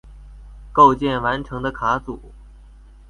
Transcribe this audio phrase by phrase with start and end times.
[0.71, 2.31] 构建完成的卡组。